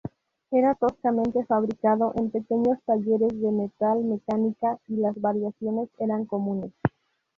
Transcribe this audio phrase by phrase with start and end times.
[0.49, 6.71] Era toscamente fabricado en pequeños talleres de metal-mecánica y las variaciones eran comunes.